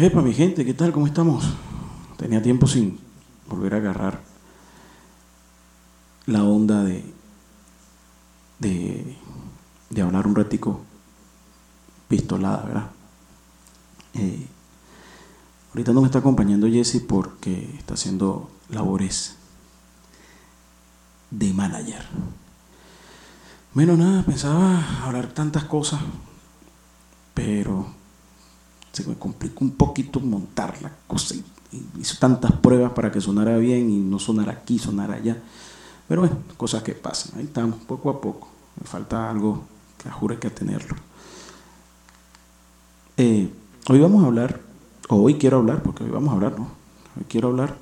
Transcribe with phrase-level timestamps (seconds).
[0.00, 0.92] Epa, mi gente, ¿qué tal?
[0.92, 1.44] ¿Cómo estamos?
[2.16, 2.98] Tenía tiempo sin
[3.46, 4.22] volver a agarrar
[6.24, 7.04] la onda de,
[8.60, 10.80] de, hablar un ratico
[12.08, 12.90] pistolada, ¿verdad?
[14.14, 14.46] Eh,
[15.68, 19.36] ahorita no me está acompañando Jesse porque está haciendo labores
[21.30, 22.06] de manager.
[23.74, 26.00] Bueno, nada, pensaba hablar tantas cosas,
[27.34, 27.99] pero
[28.92, 31.44] se me complicó un poquito montar la cosa y,
[32.00, 35.36] hice tantas pruebas para que sonara bien y no sonara aquí, sonara allá.
[36.08, 38.48] Pero bueno, cosas que pasan, ahí estamos, poco a poco.
[38.80, 39.62] Me falta algo
[40.02, 40.96] que jure que tenerlo.
[43.16, 43.48] Eh,
[43.88, 44.60] hoy vamos a hablar,
[45.08, 46.68] o hoy quiero hablar, porque hoy vamos a hablar, ¿no?
[47.16, 47.76] Hoy quiero hablar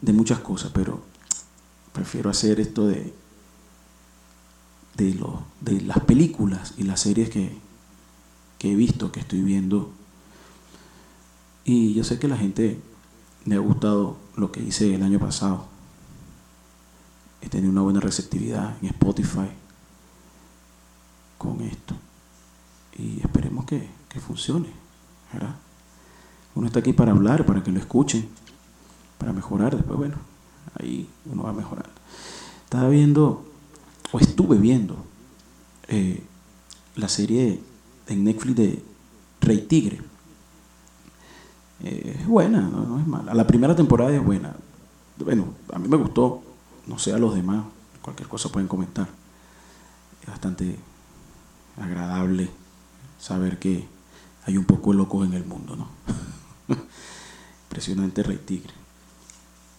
[0.00, 1.00] de muchas cosas, pero
[1.92, 3.14] prefiero hacer esto de
[4.94, 7.56] de, lo, de las películas y las series que,
[8.62, 9.90] que he visto, que estoy viendo.
[11.64, 12.80] Y yo sé que la gente
[13.44, 15.64] le ha gustado lo que hice el año pasado.
[17.40, 19.48] He tenido una buena receptividad en Spotify
[21.38, 21.96] con esto.
[22.96, 24.68] Y esperemos que, que funcione.
[26.54, 28.28] Uno está aquí para hablar, para que lo escuchen,
[29.18, 29.74] para mejorar.
[29.74, 30.18] Después, bueno,
[30.78, 31.90] ahí uno va mejorando.
[32.62, 33.44] Estaba viendo
[34.12, 35.04] o estuve viendo
[35.88, 36.22] eh,
[36.94, 37.71] la serie
[38.06, 38.82] en Netflix de
[39.40, 40.00] Rey Tigre.
[41.84, 43.34] Eh, es buena, no, es mala.
[43.34, 44.54] La primera temporada es buena.
[45.18, 46.42] Bueno, a mí me gustó,
[46.86, 47.64] no sé a los demás,
[48.00, 49.08] cualquier cosa pueden comentar.
[50.22, 50.76] Es bastante
[51.76, 52.48] agradable
[53.18, 53.86] saber que
[54.44, 55.88] hay un poco de locos en el mundo, ¿no?
[57.64, 58.74] Impresionante Rey Tigre.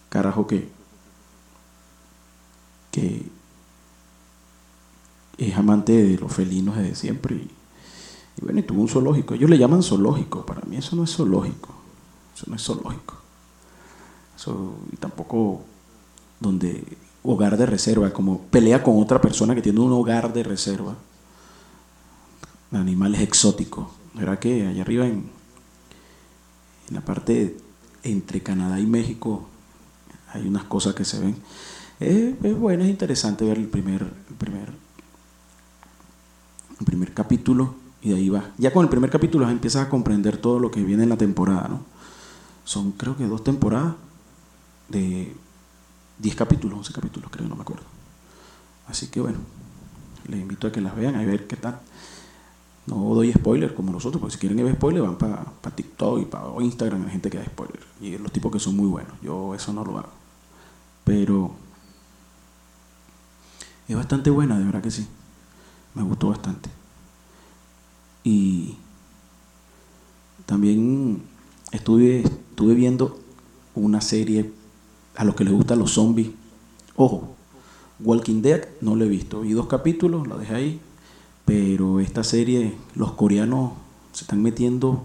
[0.08, 0.68] Carajo que,
[2.90, 3.26] que
[5.38, 7.46] es amante de los felinos desde siempre.
[8.40, 9.34] Bueno, y tuvo un zoológico.
[9.34, 10.44] Ellos le llaman zoológico.
[10.44, 11.74] Para mí eso no es zoológico.
[12.34, 13.14] Eso no es zoológico.
[14.36, 15.62] Eso, y tampoco
[16.40, 16.84] donde
[17.22, 20.96] hogar de reserva, como pelea con otra persona que tiene un hogar de reserva.
[22.72, 23.88] Animales exóticos.
[24.14, 25.30] ¿Verdad que allá arriba en,
[26.88, 27.56] en la parte
[28.02, 29.46] entre Canadá y México
[30.32, 31.36] hay unas cosas que se ven?
[32.00, 34.72] Es, es bueno, es interesante ver el primer, el primer
[36.80, 38.50] el primer capítulo y de ahí va.
[38.58, 41.68] Ya con el primer capítulo empiezas a comprender todo lo que viene en la temporada,
[41.68, 41.80] ¿no?
[42.64, 43.94] Son creo que dos temporadas
[44.88, 45.34] de
[46.18, 47.84] 10 capítulos, 11 capítulos, creo, no me acuerdo.
[48.86, 49.38] Así que bueno,
[50.28, 51.80] les invito a que las vean, a ver qué tal.
[52.86, 56.44] No doy spoiler como nosotros, porque si quieren ver spoiler van para TikTok y para
[56.60, 57.80] Instagram, hay gente que da spoiler.
[58.02, 59.14] Y los tipos que son muy buenos.
[59.22, 60.12] Yo eso no lo hago.
[61.04, 61.52] Pero
[63.88, 65.08] es bastante buena, de verdad que sí
[65.94, 66.68] me gustó bastante.
[68.24, 68.74] Y
[70.46, 71.22] también
[71.70, 73.20] estuve, estuve viendo
[73.74, 74.50] una serie
[75.14, 76.30] a los que les gustan los zombies.
[76.96, 77.34] Ojo,
[78.00, 79.42] Walking Dead no lo he visto.
[79.42, 80.80] Vi dos capítulos, lo dejé ahí.
[81.44, 83.72] Pero esta serie, los coreanos
[84.12, 85.04] se están metiendo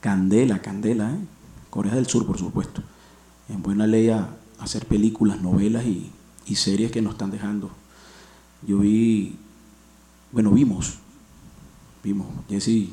[0.00, 1.18] candela, candela, ¿eh?
[1.70, 2.82] Corea del Sur, por supuesto.
[3.48, 4.30] En buena ley a
[4.60, 6.10] hacer películas, novelas y,
[6.46, 7.70] y series que nos están dejando.
[8.66, 9.36] Yo vi
[10.32, 10.98] bueno, vimos,
[12.06, 12.88] vimos, Jesse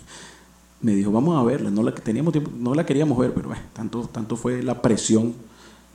[0.82, 4.36] me dijo, vamos a verla, no la, teníamos no la queríamos ver, pero tanto, tanto
[4.36, 5.34] fue la presión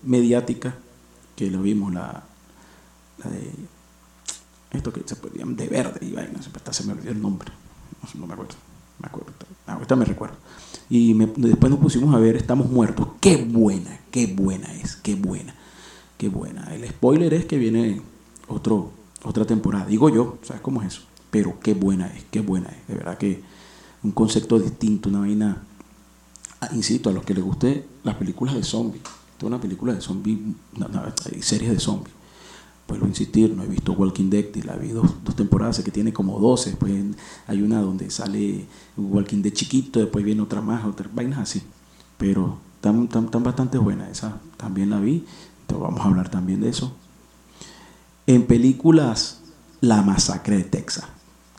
[0.04, 0.76] mediática
[1.38, 2.24] que lo vimos, la,
[3.24, 3.50] de
[4.78, 7.50] esto que se podían de verde y vaina, se me olvidó el nombre,
[8.16, 8.56] no, me acuerdo,
[9.00, 9.32] me acuerdo,
[9.66, 10.36] ahorita me recuerdo.
[10.90, 15.56] Y después nos pusimos a ver Estamos Muertos, qué buena, qué buena es, qué buena,
[16.18, 16.76] qué buena.
[16.76, 18.02] El spoiler es que viene
[18.48, 18.92] otro
[19.24, 19.86] otra temporada.
[19.86, 21.04] Digo yo, ¿sabes cómo es eso?
[21.34, 22.88] Pero qué buena es, qué buena es.
[22.88, 23.42] De verdad que
[24.04, 25.64] un concepto distinto, una vaina.
[26.62, 29.02] Ah, insisto, a los que les guste las películas de zombies,
[29.40, 30.38] toda una película de zombies,
[31.42, 32.14] series de zombies.
[32.86, 36.40] Puedo insistir, no he visto Walking Dead, la vi dos, temporadas, sé que tiene como
[36.40, 36.94] 12, después
[37.48, 41.64] hay una donde sale Walking Dead chiquito, después viene otra más, otras vainas así.
[42.20, 45.26] Pero están, tan bastante buenas, esa también la vi,
[45.62, 46.96] entonces vamos a hablar también de eso.
[48.28, 49.42] En películas,
[49.82, 51.06] La Masacre de Texas,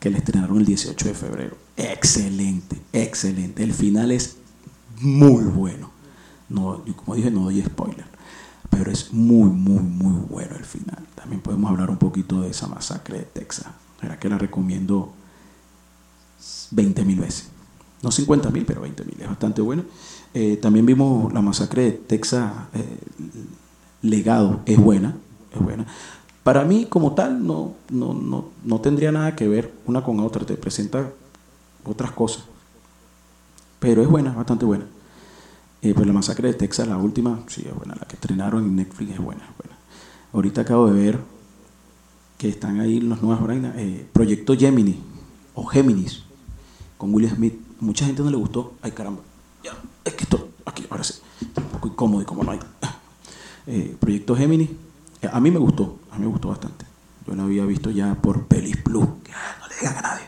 [0.04, 1.56] que le estrenaron el 18 de febrero.
[1.78, 3.64] Excelente, excelente.
[3.64, 4.36] El final es
[5.00, 5.90] muy bueno.
[6.50, 8.04] No, como dije, no doy spoiler,
[8.68, 11.06] pero es muy, muy, muy bueno el final.
[11.14, 13.68] También podemos hablar un poquito de esa masacre de Texas.
[14.02, 15.14] Era que la recomiendo
[16.72, 17.48] 20 mil veces.
[18.02, 19.18] No 50 mil, pero 20 mil.
[19.22, 19.84] Es bastante bueno.
[20.34, 22.52] Eh, también vimos la masacre de Texas.
[22.74, 22.98] Eh,
[24.02, 25.16] legado es buena,
[25.50, 25.86] es buena.
[26.44, 30.54] Para mí, como tal, no, no, no, tendría nada que ver una con otra, te
[30.54, 31.10] presenta
[31.84, 32.44] otras cosas.
[33.80, 34.86] pero es buena, bastante buena.
[35.82, 38.76] Eh, pues la masacre de Texas, la última, sí es buena, la que estrenaron en
[38.76, 39.76] Netflix es buena, buena.
[40.32, 41.18] Ahorita acabo de ver
[42.38, 44.98] que están ahí las nuevas vainas, eh, Proyecto Gemini
[45.54, 46.24] o Géminis
[46.98, 47.54] con Will Smith.
[47.80, 48.74] Mucha gente no le gustó.
[48.82, 49.20] Ay caramba,
[50.04, 51.14] es que esto, aquí, ahora sí,
[51.56, 52.60] un poco incómodo y como no hay.
[53.66, 54.76] Eh, Proyecto Gemini, eh,
[55.30, 56.86] a mí me gustó, a mí me gustó bastante.
[57.26, 60.26] Yo la había visto ya por Pelis Plus, que ah, no le digan a nadie.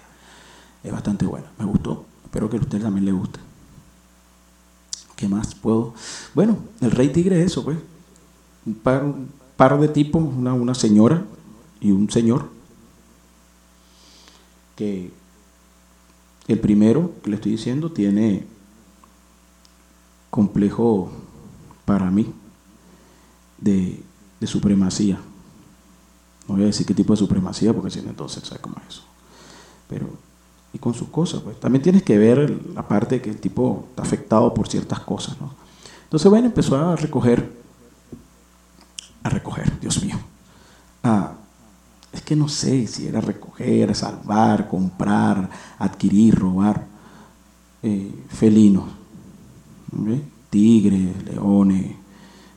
[0.83, 2.05] Es bastante buena, me gustó.
[2.25, 3.41] Espero que a usted también le guste.
[5.17, 5.95] ¿Qué más puedo?
[6.35, 7.79] Bueno, el Rey Tigre es eso, pues.
[8.65, 11.25] Un par, un par de tipos, una, una señora
[11.81, 12.51] y un señor,
[14.75, 15.11] que
[16.49, 18.47] el primero que le estoy diciendo tiene
[20.31, 21.11] complejo
[21.85, 22.33] para mí
[23.59, 24.03] de,
[24.41, 25.19] de supremacía.
[26.49, 28.95] No voy a decir qué tipo de supremacía, porque si no, entonces, ¿sabes cómo es
[28.95, 29.03] eso?
[29.89, 30.09] Pero,
[30.73, 31.59] y con sus cosas, pues.
[31.59, 35.55] También tienes que ver la parte que el tipo está afectado por ciertas cosas, ¿no?
[36.05, 37.53] Entonces, bueno, empezó a recoger,
[39.25, 40.17] a recoger, Dios mío,
[41.03, 41.33] a,
[42.13, 46.87] es que no sé si era recoger, salvar, comprar, adquirir, robar
[47.83, 48.85] eh, felinos,
[49.93, 50.23] ¿ve?
[50.49, 51.97] tigres, leones,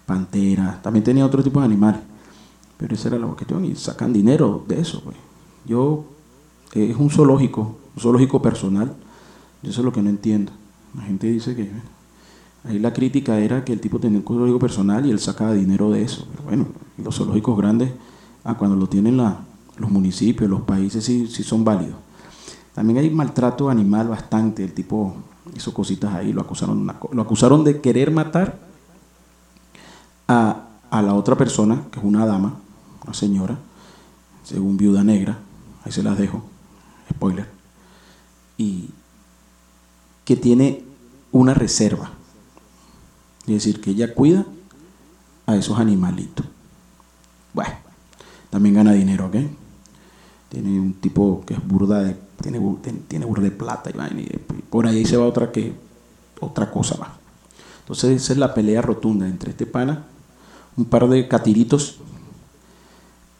[0.09, 2.01] panteras, también tenía otro tipo de animales,
[2.77, 5.03] pero esa era la cuestión y sacan dinero de eso.
[5.03, 5.15] Pues.
[5.67, 6.03] Yo,
[6.73, 8.95] eh, es un zoológico, un zoológico personal,
[9.61, 10.51] yo eso es lo que no entiendo.
[10.95, 11.69] La gente dice que
[12.63, 15.91] ahí la crítica era que el tipo tenía un zoológico personal y él sacaba dinero
[15.91, 16.65] de eso, pero bueno,
[16.97, 17.91] los zoológicos grandes,
[18.44, 19.41] ah, cuando lo tienen la,
[19.77, 21.97] los municipios, los países sí, sí son válidos.
[22.73, 25.13] También hay maltrato animal bastante, el tipo
[25.56, 26.47] hizo cositas ahí, lo
[27.11, 28.69] lo acusaron de querer matar
[30.29, 32.59] a, a la otra persona, que es una dama,
[33.03, 33.57] una señora,
[34.43, 35.39] según viuda negra,
[35.83, 36.43] ahí se las dejo,
[37.09, 37.47] spoiler,
[38.57, 38.89] y
[40.23, 40.83] que tiene
[41.31, 42.11] una reserva,
[43.41, 44.45] es decir, que ella cuida
[45.47, 46.45] a esos animalitos.
[47.53, 47.73] Bueno,
[48.51, 49.35] también gana dinero, ¿ok?
[50.49, 52.59] Tiene un tipo que es burda de, tiene,
[53.07, 54.27] tiene burda de plata y,
[54.69, 55.73] por ahí se va otra que
[56.39, 57.09] otra cosa más.
[57.81, 60.05] Entonces esa es la pelea rotunda entre este pana,
[60.79, 61.97] un par de catiritos,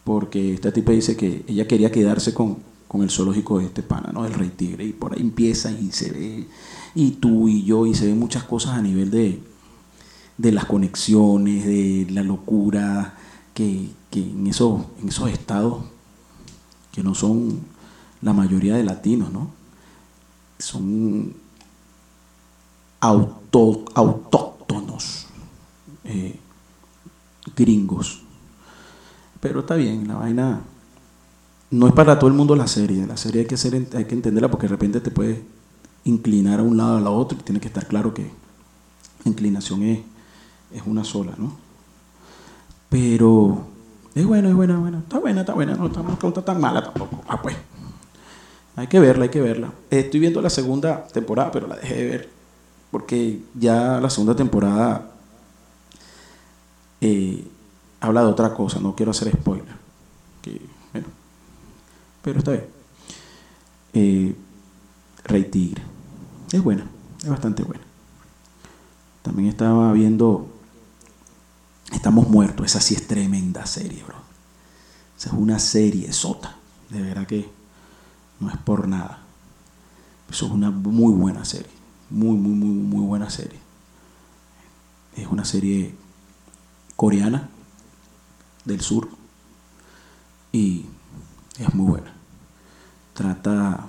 [0.04, 2.58] porque esta tipa dice que ella quería quedarse con,
[2.88, 4.26] con el zoológico de este pana, ¿no?
[4.26, 6.48] El rey tigre, y por ahí empieza y se ve,
[6.96, 9.42] y tú y yo, y se ven muchas cosas a nivel de,
[10.38, 13.18] de las conexiones, de la locura,
[13.54, 15.84] que, que en, esos, en esos estados
[16.92, 17.62] que no son
[18.22, 19.52] la mayoría de latinos, ¿no?
[20.58, 21.34] Son
[23.00, 25.28] auto, autóctonos,
[26.04, 26.38] eh,
[27.60, 28.24] gringos.
[29.40, 30.62] Pero está bien, la vaina
[31.72, 33.06] no es para todo el mundo la serie.
[33.06, 35.40] La serie hay que, ser, hay que entenderla porque de repente te puedes
[36.04, 39.32] inclinar a un lado o a la otro y tiene que estar claro que la
[39.32, 40.00] inclinación es,
[40.74, 41.56] es una sola, ¿no?
[42.90, 43.66] Pero
[44.16, 45.00] es buena, es buena, buena.
[45.00, 45.76] Está buena, está buena.
[45.76, 47.22] No está, tan mala tampoco.
[47.28, 47.56] Ah, pues.
[48.76, 49.72] Hay que verla, hay que verla.
[49.90, 52.30] Estoy viendo la segunda temporada, pero la dejé de ver.
[52.92, 55.09] Porque ya la segunda temporada
[57.02, 57.48] eh,
[58.00, 58.80] habla de otra cosa.
[58.80, 59.66] No quiero hacer spoiler.
[60.94, 61.08] bueno,
[62.22, 62.68] pero está bien.
[63.94, 64.36] Eh,
[65.26, 65.84] Rey Tigre.
[66.52, 66.86] Es buena,
[67.22, 67.84] es bastante buena.
[69.22, 70.48] También estaba viendo
[71.92, 72.66] Estamos muertos.
[72.66, 74.16] Esa sí es tremenda serie, bro.
[75.18, 76.56] Esa es una serie sota.
[76.90, 77.50] De verdad que
[78.40, 79.20] no es por nada.
[80.30, 81.72] Eso es una muy buena serie.
[82.10, 83.60] Muy, muy, muy, muy buena serie.
[85.16, 85.96] Es una serie
[87.00, 87.50] coreana
[88.66, 89.08] del sur.
[90.52, 90.86] Y
[91.58, 92.12] es muy buena.
[93.14, 93.88] Trata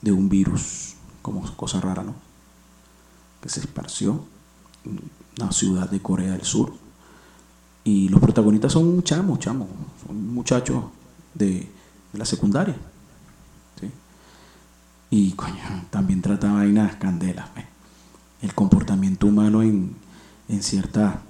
[0.00, 2.14] de un virus, como cosa rara, ¿no?
[3.40, 4.24] Que se esparció
[5.40, 6.72] una ciudad de Corea del Sur.
[7.82, 9.66] Y los protagonistas son chamos, chamos,
[10.06, 10.84] son muchachos
[11.34, 11.68] de,
[12.12, 12.76] la secundaria.
[15.12, 15.56] Y coño,
[15.90, 17.48] también trata vainas candelas.
[18.40, 19.96] El comportamiento humano en,
[20.48, 21.24] en, cierta,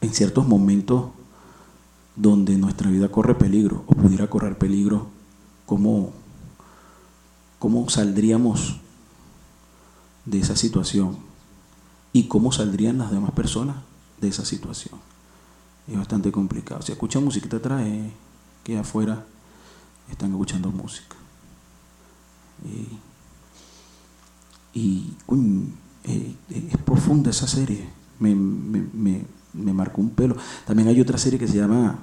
[0.00, 1.10] en ciertos momentos
[2.14, 5.08] donde nuestra vida corre peligro o pudiera correr peligro,
[5.66, 6.12] ¿cómo,
[7.58, 8.76] cómo saldríamos
[10.24, 11.26] de esa situación?
[12.16, 13.76] y cómo saldrían las demás personas
[14.22, 14.98] de esa situación.
[15.86, 16.80] Es bastante complicado.
[16.80, 17.86] Si escuchan musiquita atrás,
[18.64, 19.26] que afuera
[20.10, 21.14] están escuchando música.
[24.72, 25.14] y
[26.04, 27.86] eh, es profunda esa serie.
[28.18, 30.36] Me, marcó un pelo.
[30.66, 31.98] También hay otra serie que se llama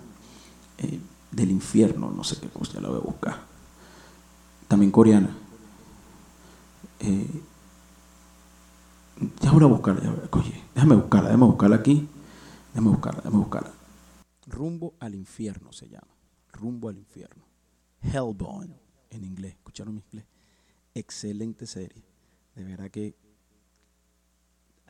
[0.78, 1.00] eh,
[1.32, 3.40] Del infierno, no sé qué cosa, la voy a buscar.
[4.68, 5.36] También coreana.
[7.00, 7.42] Eh,
[9.42, 9.98] ya voy a buscar,
[10.32, 12.08] oye, déjame buscarla, déjame buscarla aquí.
[12.74, 13.72] Déjame buscarla, déjame buscarla.
[14.48, 16.08] Rumbo al infierno se llama.
[16.52, 17.44] Rumbo al infierno.
[18.02, 18.76] Hellbound
[19.10, 19.54] en inglés.
[19.54, 20.26] ¿Escucharon mi inglés?
[20.94, 22.04] Excelente serie.
[22.56, 23.16] De verdad que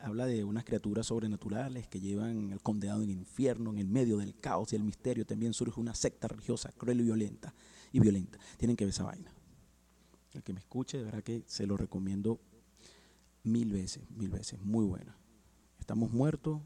[0.04, 4.18] habla de unas criaturas sobrenaturales que llevan el condenado en el infierno, en el medio
[4.18, 5.26] del caos y el misterio.
[5.26, 7.54] También surge una secta religiosa cruel y violenta.
[7.92, 8.38] Y violenta.
[8.58, 9.32] Tienen que ver esa vaina.
[10.32, 12.40] El que me escuche, de verdad que se lo recomiendo
[13.44, 14.60] mil veces, mil veces.
[14.60, 15.16] Muy buena.
[15.78, 16.60] Estamos muertos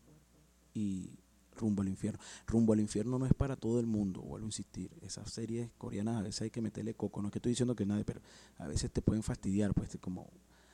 [0.75, 1.19] y
[1.57, 2.19] rumbo al infierno.
[2.47, 4.91] Rumbo al infierno no es para todo el mundo, vuelvo a insistir.
[5.03, 7.21] Esas series coreanas a veces hay que meterle coco.
[7.21, 8.21] No es que estoy diciendo que nadie, pero
[8.57, 9.75] a veces te pueden fastidiar.
[9.75, 10.31] Pues como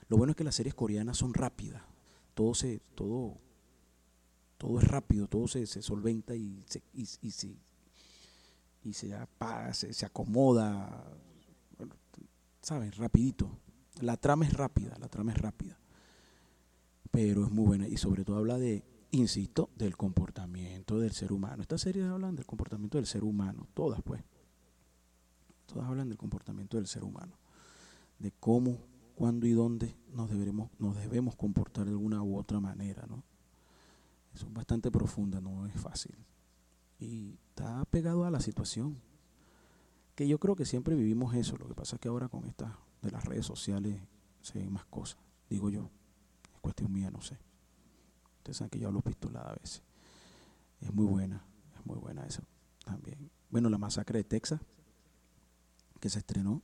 [0.09, 1.83] lo bueno es que las series coreanas son rápidas.
[2.35, 3.39] Todo se, todo,
[4.59, 7.19] todo es rápido, todo se, se solventa y se, y, se,
[8.83, 9.17] y se
[9.73, 11.05] se, se acomoda,
[12.61, 12.97] ¿sabes?
[12.97, 13.59] Rapidito.
[14.01, 15.79] La trama es rápida, la trama es rápida.
[17.11, 21.63] Pero es muy buena y sobre todo habla de insisto, del comportamiento del ser humano.
[21.63, 24.23] Estas series hablan del comportamiento del ser humano, todas pues.
[25.67, 27.39] Todas hablan del comportamiento del ser humano,
[28.19, 28.79] de cómo,
[29.15, 33.23] cuándo y dónde nos debemos, nos debemos comportar de alguna u otra manera, ¿no?
[34.35, 36.17] Eso es bastante profunda, no es fácil.
[36.99, 39.01] Y está pegado a la situación.
[40.17, 41.57] Que yo creo que siempre vivimos eso.
[41.57, 44.01] Lo que pasa es que ahora con estas de las redes sociales
[44.41, 45.19] se ven más cosas,
[45.49, 45.91] digo yo.
[46.53, 47.39] Es cuestión mía, no sé.
[48.39, 49.83] Ustedes saben que yo hablo pistolada a veces.
[50.81, 51.45] Es muy buena,
[51.77, 52.43] es muy buena eso
[52.85, 53.31] también.
[53.51, 54.61] Bueno, la masacre de Texas,
[56.01, 56.61] que se estrenó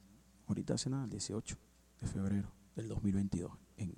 [0.47, 1.57] ahorita hace nada, el 18
[2.01, 3.95] de febrero del 2022 en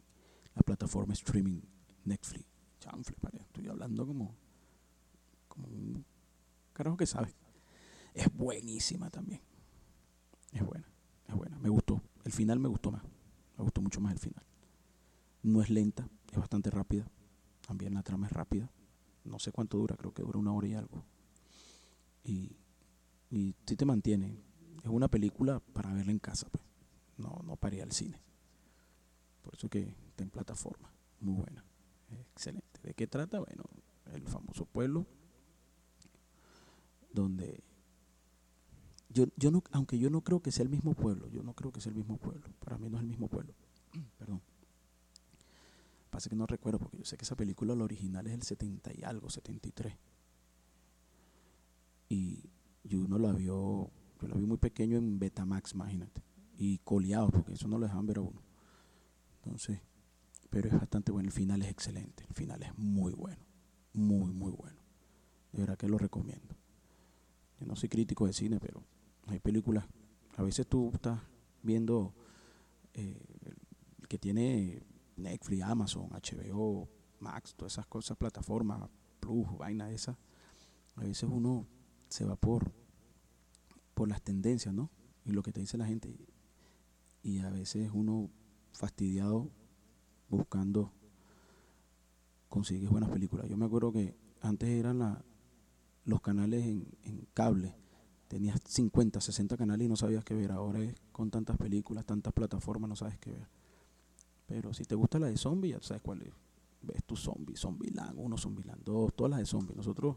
[0.55, 1.61] la plataforma streaming
[2.05, 2.47] Netflix.
[2.81, 4.35] Chanfle, estoy hablando como,
[5.57, 6.05] un
[6.73, 7.35] carajo que sabe.
[8.13, 9.41] Es buenísima también.
[10.53, 10.87] Es buena,
[11.29, 11.59] es buena.
[11.59, 12.03] Me gustó.
[12.25, 13.05] El final me gustó más.
[13.57, 14.45] Me gustó mucho más el final.
[15.43, 17.09] No es lenta, es bastante rápida.
[17.67, 18.71] También la trama es rápida.
[19.25, 21.05] No sé cuánto dura, creo que dura una hora y algo.
[22.25, 22.57] Y,
[23.31, 24.37] y sí te mantiene.
[24.83, 26.72] Es una película para verla en casa, pues.
[27.17, 28.21] No, no para ir al cine.
[29.43, 30.93] Por eso que está en plataforma.
[31.21, 31.65] Muy buena.
[32.35, 32.81] Excelente.
[32.83, 33.39] ¿De qué trata?
[33.41, 33.65] Bueno,
[34.13, 35.07] el famoso pueblo
[37.13, 37.63] donde
[39.11, 41.71] yo, yo no, aunque yo no creo que sea el mismo pueblo, yo no creo
[41.71, 42.49] que sea el mismo pueblo.
[42.61, 43.55] Para mí no es el mismo pueblo.
[44.19, 44.41] Perdón.
[46.11, 48.93] Pasa que no recuerdo porque yo sé que esa película, la original es el 70
[48.95, 49.97] y algo, 73.
[52.09, 52.51] Y,
[52.85, 53.91] y uno la vio,
[54.21, 56.23] yo la vi muy pequeño en Betamax, imagínate.
[56.57, 58.41] Y coleado, porque eso no lo dejaban ver a uno.
[59.37, 59.81] Entonces,
[60.51, 61.29] pero es bastante bueno.
[61.29, 62.25] El final es excelente.
[62.29, 63.43] El final es muy bueno.
[63.95, 64.81] Muy, muy bueno.
[65.53, 66.55] De verdad que lo recomiendo.
[67.59, 68.83] Yo no soy crítico de cine, pero
[69.27, 69.87] hay películas.
[70.37, 71.21] A veces tú estás
[71.63, 72.15] viendo
[72.95, 73.21] eh,
[74.01, 74.83] el que tiene
[75.17, 76.89] Netflix, Amazon, HBO,
[77.21, 78.91] Max, todas esas cosas, plataformas,
[79.21, 80.17] Plus, vaina esas,
[80.97, 81.67] a veces uno
[82.09, 82.73] se va por,
[83.95, 84.91] por las tendencias, ¿no?
[85.25, 86.13] Y lo que te dice la gente.
[87.23, 88.31] Y a veces uno
[88.73, 89.51] fastidiado
[90.29, 90.93] buscando
[92.49, 93.49] consigues buenas películas.
[93.49, 95.23] Yo me acuerdo que antes eran
[96.05, 97.75] los canales en, en cable.
[98.29, 100.53] Tenías 50, 60 canales y no sabías qué ver.
[100.53, 103.49] Ahora es con tantas películas, tantas plataformas, no sabes qué ver.
[104.47, 106.33] Pero si te gusta la de zombie, ya sabes cuál es.
[106.83, 109.75] Ves tu zombie, Zombieland 1, Zombieland 2, todas las de zombie.
[109.77, 110.17] Nosotros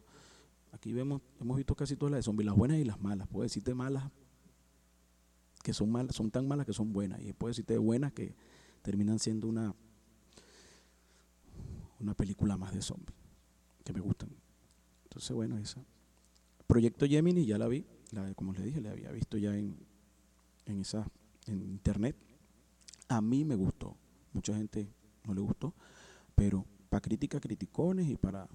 [0.71, 3.27] aquí vemos, hemos visto casi todas las de zombie, las buenas y las malas.
[3.27, 4.12] Puedo decirte malas
[5.65, 7.22] que son malas, son tan malas que son buenas.
[7.22, 8.36] Y puedo decirte buenas que
[8.81, 9.75] terminan siendo una,
[12.00, 13.13] una película más de zombie.
[13.84, 14.29] Que me gustan.
[15.03, 15.84] Entonces, bueno, esa.
[16.67, 19.75] Proyecto Gemini ya la vi, la, como les dije, la había visto ya en,
[20.65, 21.07] en esa,
[21.48, 22.15] en internet.
[23.07, 23.98] A mí me gustó
[24.36, 24.91] mucha gente
[25.24, 25.74] no le gustó,
[26.36, 28.48] pero para crítica, criticones y para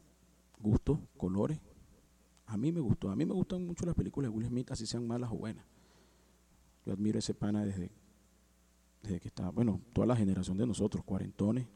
[0.60, 1.58] gustos, colores,
[2.46, 3.10] a mí me gustó.
[3.10, 5.64] A mí me gustan mucho las películas de Will Smith, así sean malas o buenas.
[6.84, 7.90] Yo admiro ese pana desde,
[9.02, 11.66] desde que estaba, bueno, toda la generación de nosotros, cuarentones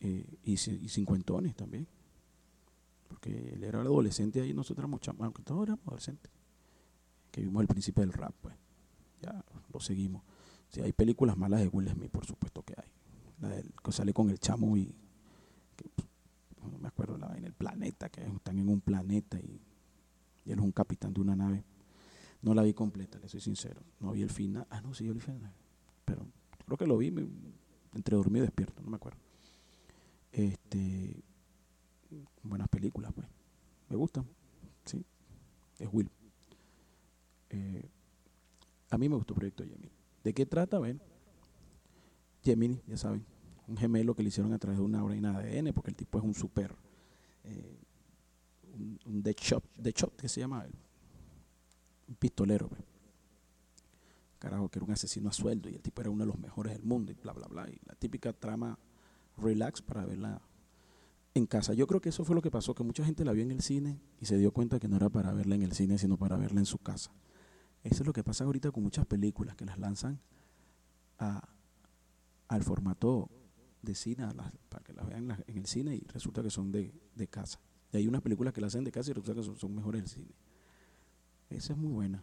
[0.00, 1.86] eh, y, y, cincuentones también.
[3.08, 6.30] Porque él era adolescente ahí, nosotros éramos aunque todos éramos adolescentes.
[7.30, 8.56] Que vimos el príncipe del rap, pues.
[9.20, 10.22] Ya lo seguimos.
[10.68, 12.88] Si hay películas malas de Will Smith, por supuesto que hay.
[13.40, 14.94] La del, que sale con el chamo y.
[15.76, 16.08] Pues,
[16.72, 19.60] no me acuerdo la en el planeta, que están en un planeta y,
[20.44, 21.64] él es un capitán de una nave.
[22.42, 23.80] No la vi completa, le soy sincero.
[24.00, 24.66] No vi el final.
[24.70, 25.52] Ah, no, sí, yo el final.
[26.04, 26.26] Pero
[26.66, 27.14] creo que lo vi
[27.94, 29.18] entre dormido y despierto, no me acuerdo.
[30.32, 31.22] Este.
[32.42, 33.26] Buenas películas, pues.
[33.88, 34.26] Me gustan.
[34.84, 35.04] Sí.
[35.78, 36.10] Es Will.
[37.50, 37.88] Eh,
[38.90, 39.90] a mí me gustó el Proyecto Jamie.
[40.24, 40.78] ¿De qué trata?
[42.42, 43.24] Gemini, ya saben,
[43.68, 46.18] un gemelo que le hicieron a través de una obra de ADN, porque el tipo
[46.18, 46.74] es un super,
[47.44, 47.78] eh,
[48.74, 49.64] un, un dead shot,
[50.16, 50.66] que se llama,
[52.14, 52.70] pistolero.
[54.38, 56.72] Carajo, que era un asesino a sueldo y el tipo era uno de los mejores
[56.72, 57.68] del mundo y bla, bla, bla.
[57.70, 58.78] Y la típica trama
[59.36, 60.42] relax para verla
[61.34, 61.74] en casa.
[61.74, 63.62] Yo creo que eso fue lo que pasó, que mucha gente la vio en el
[63.62, 66.36] cine y se dio cuenta que no era para verla en el cine, sino para
[66.36, 67.12] verla en su casa.
[67.82, 70.20] Eso es lo que pasa ahorita con muchas películas, que las lanzan
[71.18, 71.48] a,
[72.48, 73.30] al formato
[73.82, 74.26] de cine,
[74.68, 76.92] para que las vean en el cine y resulta que son de,
[77.28, 77.60] casa.
[77.92, 80.08] Y hay unas películas que las hacen de casa y resulta que son, mejores del
[80.08, 80.34] cine.
[81.56, 82.22] Esa es muy buena.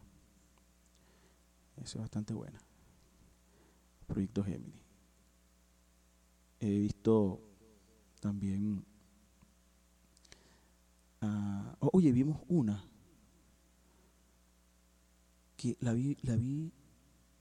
[1.78, 2.60] Esa es bastante buena.
[4.08, 4.82] Proyecto Gemini.
[6.60, 7.42] He visto
[8.20, 8.84] también...
[11.22, 12.86] Uh, oye, vimos una
[15.58, 16.72] que la vi, la vi,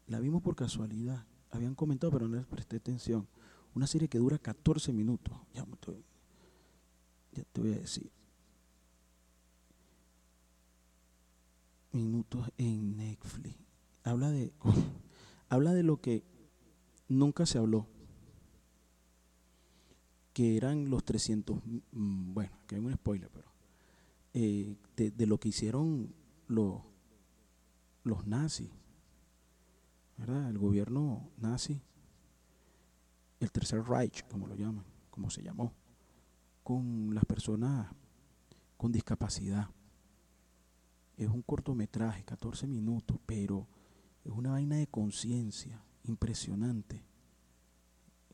[0.08, 1.24] la vimos por casualidad.
[1.50, 3.28] Habían comentado, pero no les presté atención.
[3.74, 5.36] Una serie que dura 14 minutos.
[5.54, 5.64] Ya
[7.52, 8.10] te voy a decir.
[11.92, 13.56] Minutos en Netflix.
[14.04, 14.52] Habla de,
[15.48, 16.24] habla de lo que
[17.08, 17.86] nunca se habló.
[20.32, 21.58] Que eran los 300,
[21.92, 23.48] mm, bueno, que hay un spoiler, pero
[24.34, 26.14] eh, de, de, lo que hicieron
[26.46, 26.82] los
[28.08, 28.70] los nazis,
[30.16, 30.48] ¿verdad?
[30.48, 31.80] El gobierno nazi,
[33.38, 35.72] el Tercer Reich, como lo llaman, como se llamó,
[36.64, 37.88] con las personas
[38.76, 39.68] con discapacidad.
[41.18, 43.66] Es un cortometraje, 14 minutos, pero
[44.24, 47.02] es una vaina de conciencia impresionante.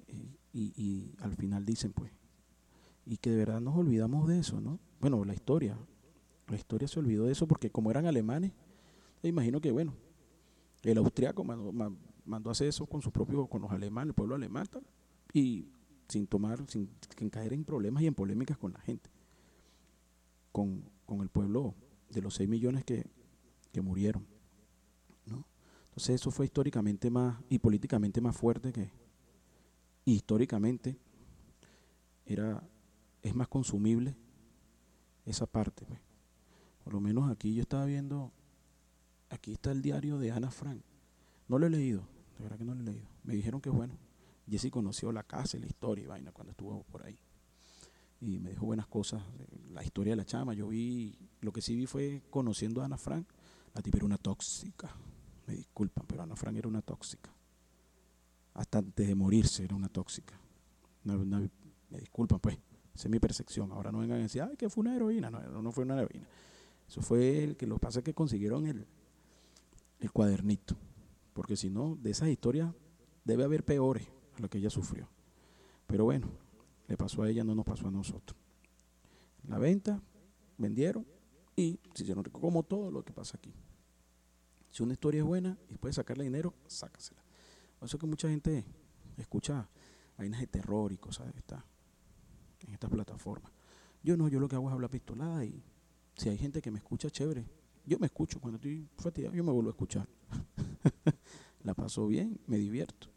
[0.07, 2.13] Eh, y, al final dicen, pues,
[3.05, 4.79] y que de verdad nos olvidamos de eso, ¿no?
[5.01, 5.77] Bueno, la historia,
[6.47, 8.53] la historia se olvidó de eso porque como eran alemanes,
[9.29, 9.95] imagino que, bueno,
[10.83, 14.69] el austriaco mandó, a hacer eso con sus propios, con los alemanes, el pueblo alemán,
[15.33, 15.67] y
[16.09, 16.91] sin tomar, sin,
[17.31, 19.11] caer en problemas y en polémicas con la gente,
[20.53, 20.85] con,
[21.21, 21.75] el pueblo
[22.11, 23.05] de los 6 millones que,
[23.83, 24.25] murieron.
[25.27, 25.45] ¿no?
[25.89, 28.89] Entonces eso fue históricamente más y políticamente más fuerte que
[30.05, 30.97] históricamente
[32.25, 32.63] era
[33.21, 34.15] es más consumible
[35.27, 35.85] esa parte.
[35.87, 35.99] Pues.
[36.85, 38.33] Por lo menos aquí yo estaba viendo
[39.29, 40.83] aquí está el diario de Ana Frank.
[41.49, 43.09] No lo he leído, de verdad que no lo he leído.
[43.25, 43.99] Me dijeron que bueno.
[44.49, 47.19] Jesse conoció la casa y la historia y vaina cuando estuvo por ahí.
[48.21, 49.23] Y me dijo buenas cosas,
[49.73, 50.55] la historia de la chama.
[50.55, 53.27] Yo vi, lo que sí vi fue conociendo a Ana Frank.
[53.75, 54.91] La tipa era una tóxica.
[55.47, 57.31] Me disculpan, pero Ana Frank era una tóxica.
[58.55, 60.35] Hasta antes de morirse era una tóxica.
[61.05, 62.59] me disculpan, pues.
[62.95, 63.73] Esa es mi percepción.
[63.73, 65.31] Ahora no vengan a decir, ay, que fue una heroína.
[65.31, 66.27] No, no fue una heroína.
[66.89, 68.87] Eso fue el que lo pasa que consiguieron el,
[70.01, 70.77] el cuadernito.
[71.33, 72.73] Porque si no, de esas historias
[73.25, 75.09] debe haber peores a lo que ella sufrió.
[75.89, 76.29] Pero bueno,
[76.87, 78.39] le pasó a ella, no nos pasó a nosotros.
[79.49, 80.01] La venta,
[80.57, 81.05] vendieron
[81.57, 83.53] y se hicieron rico, como todo lo que pasa aquí.
[84.71, 87.23] Si una historia es buena y puede sacarle dinero, sácasela.
[87.79, 88.65] Por eso que mucha gente
[89.17, 89.69] escucha
[90.19, 91.65] vainas de terror y cosas de esta,
[92.61, 93.53] en esta plataforma.
[94.03, 95.63] Yo no, yo lo que hago es hablar pistolada y
[96.17, 97.47] si hay gente que me escucha, chévere,
[97.87, 100.09] yo me escucho, cuando estoy fatigado, yo me vuelvo a escuchar.
[101.63, 103.09] la paso bien, me divierto.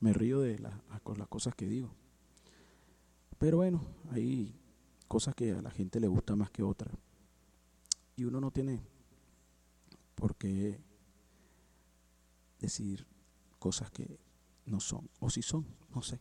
[0.00, 1.94] Me río de las cosas que digo.
[3.38, 4.54] Pero bueno, hay
[5.08, 6.94] cosas que a la gente le gusta más que otras.
[8.22, 8.80] Y uno no tiene
[10.14, 10.80] por qué
[12.60, 13.04] decir
[13.58, 14.20] cosas que
[14.64, 15.10] no son.
[15.18, 16.20] O si son, no sé.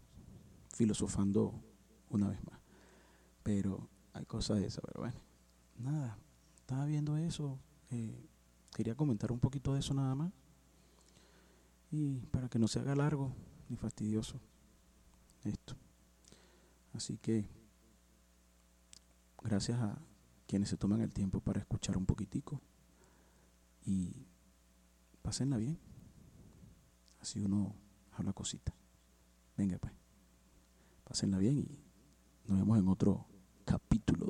[0.74, 1.64] Filosofando
[2.10, 2.60] una vez más.
[3.44, 5.22] Pero hay cosas de esas, pero bueno.
[5.78, 6.18] Nada,
[6.56, 7.60] estaba viendo eso,
[7.92, 8.28] eh,
[8.74, 10.34] quería comentar un poquito de eso nada más.
[11.92, 13.32] Y para que no se haga largo
[13.70, 14.42] ni fastidioso
[15.44, 15.76] esto.
[16.94, 17.46] Así que
[19.44, 20.02] gracias a
[20.52, 22.62] quienes se toman el tiempo para escuchar un poquitico
[23.86, 24.28] y
[25.22, 25.80] pásenla bien.
[27.22, 27.74] Así uno
[28.12, 28.76] habla cosita.
[29.56, 29.94] Venga pues,
[31.06, 31.82] pásenla bien y
[32.50, 33.28] nos vemos en otro
[33.64, 34.21] capítulo.